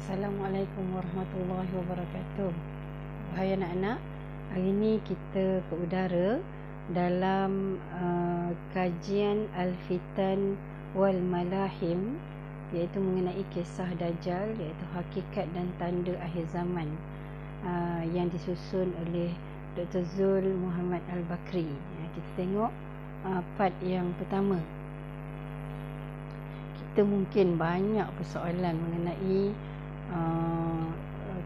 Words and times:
Assalamualaikum 0.00 0.96
warahmatullahi 0.96 1.68
wabarakatuh. 1.76 2.48
Hai 3.36 3.52
anak-anak, 3.52 4.00
hari 4.48 4.72
ini 4.72 4.96
kita 5.04 5.60
ke 5.60 5.74
udara 5.76 6.40
dalam 6.96 7.76
uh, 8.00 8.48
kajian 8.72 9.44
Al-Fitan 9.52 10.56
wal 10.96 11.20
Malahim 11.20 12.16
iaitu 12.72 12.96
mengenai 12.96 13.44
kisah 13.52 13.92
Dajjal 14.00 14.56
iaitu 14.56 14.84
hakikat 14.96 15.44
dan 15.52 15.68
tanda 15.76 16.16
akhir 16.24 16.48
zaman 16.48 16.88
uh, 17.68 18.00
yang 18.16 18.32
disusun 18.32 18.96
oleh 19.04 19.28
Dr. 19.76 20.00
Zul 20.16 20.48
Muhammad 20.48 21.04
Al-Bakri. 21.12 21.68
Ya, 21.68 22.04
kita 22.16 22.30
tengok 22.40 22.72
uh, 23.28 23.44
part 23.60 23.76
yang 23.84 24.16
pertama 24.16 24.64
kita 26.90 27.04
mungkin 27.04 27.60
banyak 27.60 28.08
persoalan 28.16 28.74
mengenai 28.80 29.52
uh, 30.10 30.86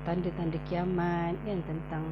tanda-tanda 0.05 0.61
kiamat 0.69 1.37
kan 1.45 1.59
tentang 1.65 2.05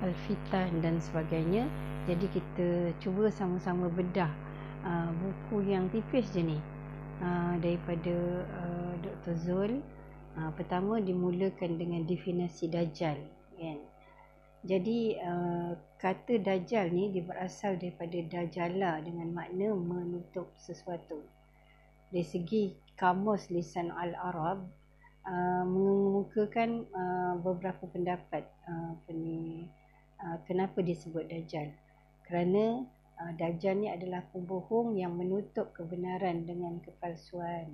al-fitan 0.00 0.80
dan 0.84 1.00
sebagainya. 1.00 1.68
Jadi 2.04 2.26
kita 2.32 2.68
cuba 3.00 3.32
sama-sama 3.32 3.88
bedah 3.88 4.30
uh, 4.84 5.10
buku 5.12 5.72
yang 5.72 5.88
tipis 5.88 6.28
je 6.32 6.42
ni. 6.44 6.58
Uh, 7.22 7.56
daripada 7.62 8.44
uh, 8.60 8.92
Dr. 9.00 9.34
Zul. 9.38 9.72
Uh, 10.34 10.50
pertama 10.58 10.98
dimulakan 10.98 11.78
dengan 11.78 12.02
definisi 12.04 12.66
dajjal 12.66 13.22
kan. 13.54 13.78
Jadi 14.64 15.14
uh, 15.20 15.76
kata 16.00 16.40
dajjal 16.40 16.88
ni 16.88 17.12
dia 17.12 17.22
berasal 17.22 17.76
daripada 17.76 18.16
dajjala 18.18 18.98
dengan 19.04 19.30
makna 19.30 19.76
menutup 19.76 20.50
sesuatu. 20.56 21.20
Dari 22.08 22.24
segi 22.24 22.64
kamus 22.96 23.52
lisan 23.52 23.92
al-Arab 23.92 24.64
uh, 25.24 25.64
mengemukakan 25.64 26.84
uh, 26.92 27.34
beberapa 27.40 27.88
pendapat 27.88 28.44
uh, 28.68 28.92
ni, 29.12 29.68
uh, 30.20 30.38
kenapa 30.44 30.84
disebut 30.84 31.28
Dajjal. 31.28 31.72
Kerana 32.28 32.84
uh, 33.20 33.32
Dajjal 33.36 33.80
ni 33.80 33.88
adalah 33.88 34.24
pembohong 34.32 34.96
yang 34.96 35.16
menutup 35.16 35.72
kebenaran 35.72 36.44
dengan 36.44 36.80
kepalsuan. 36.84 37.72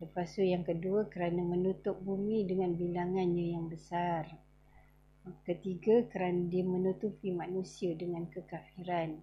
Lepas 0.00 0.32
tu 0.32 0.40
yang 0.40 0.64
kedua 0.64 1.12
kerana 1.12 1.44
menutup 1.44 2.00
bumi 2.00 2.48
dengan 2.48 2.72
bilangannya 2.72 3.52
yang 3.52 3.68
besar. 3.68 4.24
Ketiga 5.44 6.08
kerana 6.08 6.48
dia 6.48 6.64
menutupi 6.64 7.28
manusia 7.28 7.92
dengan 7.92 8.24
kekafiran. 8.32 9.20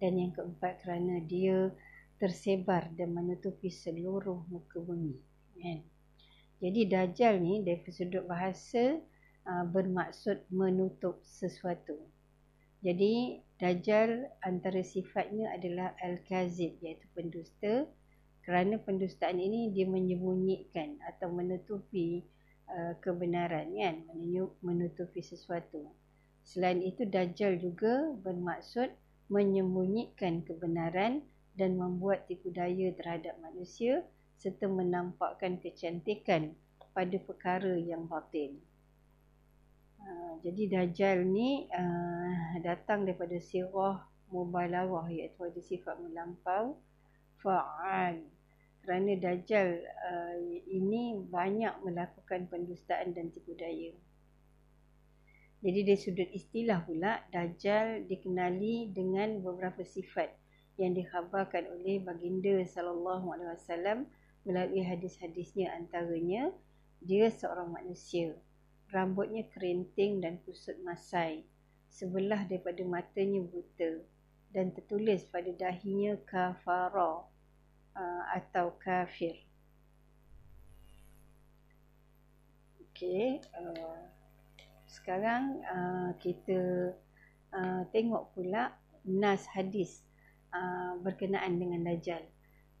Dan 0.00 0.12
yang 0.16 0.32
keempat 0.32 0.80
kerana 0.80 1.20
dia 1.20 1.68
tersebar 2.16 2.88
dan 2.96 3.12
menutupi 3.12 3.68
seluruh 3.68 4.48
muka 4.48 4.80
bumi. 4.80 5.12
Kan? 5.60 5.84
Jadi 6.62 6.86
dajjal 6.86 7.42
ni 7.42 7.62
dari 7.66 7.82
sudut 7.90 8.24
bahasa 8.30 8.98
uh, 9.48 9.64
bermaksud 9.68 10.46
menutup 10.54 11.18
sesuatu. 11.26 11.98
Jadi 12.84 13.40
dajjal 13.56 14.28
antara 14.44 14.84
sifatnya 14.84 15.50
adalah 15.56 15.96
al-kazib 16.04 16.76
iaitu 16.84 17.06
pendusta. 17.16 17.88
Kerana 18.44 18.76
pendustaan 18.76 19.40
ini 19.40 19.72
dia 19.72 19.88
menyembunyikan 19.88 21.00
atau 21.00 21.32
menutupi 21.32 22.20
uh, 22.68 22.92
kebenaran 23.00 23.72
kan, 23.72 24.04
menutupi 24.60 25.24
sesuatu. 25.24 25.88
Selain 26.44 26.84
itu 26.84 27.08
dajjal 27.08 27.56
juga 27.56 28.12
bermaksud 28.20 28.92
menyembunyikan 29.32 30.44
kebenaran 30.44 31.24
dan 31.56 31.80
membuat 31.80 32.28
tipu 32.28 32.52
daya 32.52 32.92
terhadap 32.92 33.32
manusia 33.40 34.04
serta 34.44 34.68
menampakkan 34.68 35.56
kecantikan 35.56 36.52
pada 36.92 37.16
perkara 37.16 37.80
yang 37.80 38.04
batin. 38.04 38.60
Uh, 40.04 40.36
jadi 40.44 40.68
Dajjal 40.68 41.24
ni 41.24 41.64
uh, 41.72 42.60
datang 42.60 43.08
daripada 43.08 43.40
sirah 43.40 44.04
mubalawah 44.28 45.08
iaitu 45.08 45.48
ada 45.48 45.60
sifat 45.64 45.96
melampau 45.96 46.76
fa'al. 47.40 48.20
Kerana 48.84 49.16
Dajjal 49.16 49.80
uh, 49.80 50.36
ini 50.68 51.16
banyak 51.24 51.80
melakukan 51.80 52.44
pendustaan 52.52 53.16
dan 53.16 53.32
tipu 53.32 53.56
daya. 53.56 53.96
Jadi 55.64 55.80
dari 55.88 55.96
sudut 55.96 56.28
istilah 56.36 56.84
pula 56.84 57.24
Dajjal 57.32 58.04
dikenali 58.04 58.92
dengan 58.92 59.40
beberapa 59.40 59.80
sifat 59.80 60.28
yang 60.76 60.92
dikhabarkan 60.92 61.64
oleh 61.80 62.04
baginda 62.04 62.60
sallallahu 62.68 63.32
alaihi 63.32 63.56
wasallam 63.56 64.04
melalui 64.44 64.84
hadis-hadisnya 64.84 65.72
antaranya 65.74 66.52
dia 67.00 67.28
seorang 67.28 67.72
manusia. 67.74 68.36
Rambutnya 68.92 69.48
kerinting 69.50 70.22
dan 70.22 70.38
kusut 70.44 70.78
masai. 70.84 71.42
Sebelah 71.90 72.46
daripada 72.46 72.84
matanya 72.86 73.42
buta 73.42 74.04
dan 74.54 74.70
tertulis 74.70 75.26
pada 75.26 75.50
dahinya 75.50 76.14
kafara 76.28 77.26
uh, 77.98 78.24
atau 78.36 78.76
kafir. 78.78 79.34
Okey 82.86 83.42
uh, 83.58 84.00
sekarang 84.86 85.58
uh, 85.66 86.10
kita 86.22 86.94
uh, 87.50 87.82
tengok 87.90 88.30
pula 88.38 88.78
nas 89.02 89.42
hadis 89.50 90.04
Uh, 90.54 90.94
berkenaan 91.02 91.58
dengan 91.58 91.82
Dajjal 91.82 92.22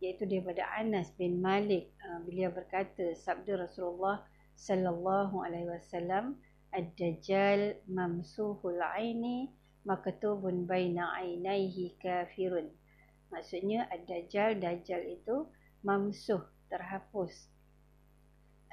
iaitu 0.04 0.28
daripada 0.28 0.68
Anas 0.76 1.08
bin 1.16 1.40
Malik 1.40 1.88
uh, 2.04 2.20
beliau 2.28 2.52
berkata 2.52 3.16
sabda 3.16 3.64
Rasulullah 3.64 4.20
sallallahu 4.52 5.40
alaihi 5.40 5.72
wasallam 5.72 6.36
ad-dajjal 6.76 7.80
mamsuhul 7.88 8.78
aini 8.94 9.48
maktubun 9.88 10.68
baina 10.68 11.16
ainaihi 11.16 11.96
kafirun 11.96 12.68
maksudnya 13.32 13.88
ad-dajjal 13.88 14.60
dajjal 14.60 15.00
itu 15.00 15.48
mamsuh 15.80 16.44
terhapus 16.68 17.48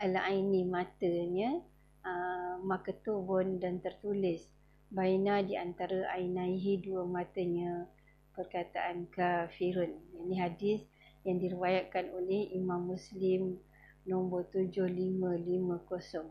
al-aini 0.02 0.68
matanya 0.68 1.64
uh, 2.04 2.60
maktubun 2.62 3.62
dan 3.64 3.80
tertulis 3.80 4.52
baina 4.92 5.40
di 5.40 5.56
antara 5.56 6.12
ainaihi 6.12 6.84
dua 6.84 7.08
matanya 7.08 7.88
perkataan 8.36 9.08
kafirun. 9.12 9.92
Ini 10.26 10.36
hadis 10.40 10.82
yang 11.28 11.38
diriwayatkan 11.38 12.10
oleh 12.14 12.50
Imam 12.54 12.90
Muslim 12.90 13.58
nombor 14.06 14.50
7550. 14.50 16.26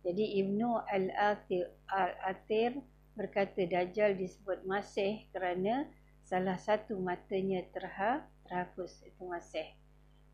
Jadi 0.00 0.24
Ibnu 0.40 0.80
Al-Athir 0.88 1.70
Al-Athir 1.86 2.80
berkata 3.14 3.68
Dajjal 3.68 4.16
disebut 4.16 4.64
Masih 4.64 5.28
kerana 5.30 5.86
salah 6.24 6.56
satu 6.56 6.96
matanya 6.98 7.62
terha, 7.70 8.24
terhapus 8.48 9.04
itu 9.04 9.22
Masih. 9.28 9.68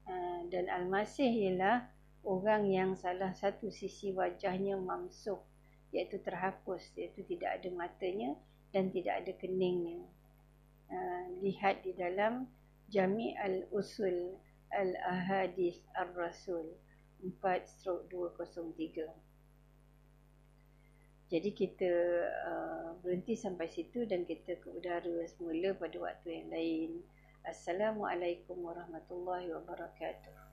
Uh, 0.06 0.46
dan 0.48 0.70
Al-Masih 0.70 1.26
ialah 1.26 1.90
orang 2.22 2.70
yang 2.70 2.94
salah 2.94 3.34
satu 3.34 3.70
sisi 3.74 4.14
wajahnya 4.14 4.78
mamsuh 4.78 5.38
iaitu 5.94 6.18
terhapus 6.22 6.82
iaitu 6.98 7.22
tidak 7.26 7.62
ada 7.62 7.68
matanya 7.74 8.34
dan 8.74 8.90
tidak 8.90 9.24
ada 9.24 9.32
keningnya. 9.38 10.02
Ah, 10.86 11.26
lihat 11.42 11.82
di 11.82 11.90
dalam 11.94 12.46
Jami 12.86 13.34
al-Usul 13.34 14.38
al-Ahadis 14.70 15.82
ar-Rasul 15.98 16.70
4/203. 17.18 19.10
Jadi 21.26 21.50
kita 21.50 21.92
uh, 22.46 22.94
berhenti 23.02 23.34
sampai 23.34 23.66
situ 23.66 24.06
dan 24.06 24.22
kita 24.22 24.62
ke 24.62 24.70
udara 24.70 25.26
semula 25.26 25.74
pada 25.74 25.98
waktu 25.98 26.38
yang 26.38 26.48
lain. 26.54 26.90
Assalamualaikum 27.42 28.62
warahmatullahi 28.62 29.50
wabarakatuh. 29.50 30.45